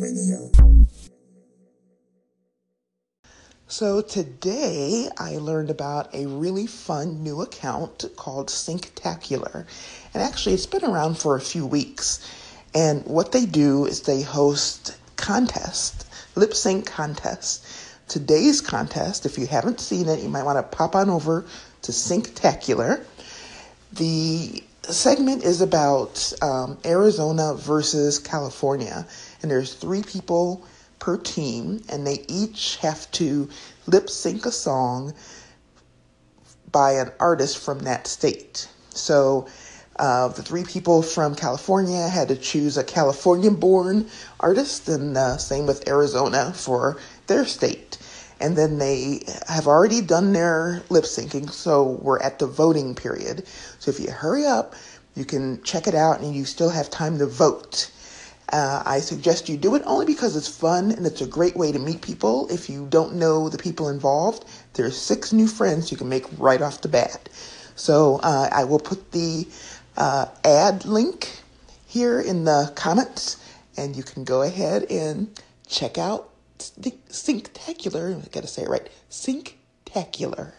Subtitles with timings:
[0.00, 0.50] Radio.
[3.66, 9.66] So today I learned about a really fun new account called Synctacular.
[10.14, 12.26] And actually it's been around for a few weeks.
[12.74, 16.04] And what they do is they host contests,
[16.34, 17.94] lip sync contests.
[18.08, 21.44] Today's contest, if you haven't seen it, you might want to pop on over
[21.82, 23.04] to Synctacular.
[23.92, 29.06] The segment is about um, Arizona versus California
[29.42, 30.66] and there's three people
[30.98, 33.48] per team, and they each have to
[33.86, 35.14] lip sync a song
[36.72, 38.68] by an artist from that state.
[38.90, 39.48] So
[39.98, 44.06] uh, the three people from California had to choose a Californian born
[44.40, 47.98] artist, and uh, same with Arizona for their state.
[48.40, 53.46] And then they have already done their lip syncing, so we're at the voting period.
[53.80, 54.74] So if you hurry up,
[55.16, 57.90] you can check it out and you still have time to vote.
[58.50, 61.70] Uh, I suggest you do it only because it's fun and it's a great way
[61.72, 62.48] to meet people.
[62.50, 66.62] If you don't know the people involved, there's six new friends you can make right
[66.62, 67.28] off the bat.
[67.76, 69.46] So uh, I will put the
[69.96, 71.42] uh, ad link
[71.86, 73.36] here in the comments,
[73.76, 75.28] and you can go ahead and
[75.66, 78.16] check out Synctacular.
[78.16, 78.88] I gotta say it right.
[79.10, 80.52] Synctacular.